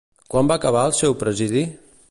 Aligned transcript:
Quan 0.35 0.49
va 0.51 0.57
acabar 0.61 0.87
el 0.91 0.97
seu 1.01 1.17
presidi? 1.25 1.65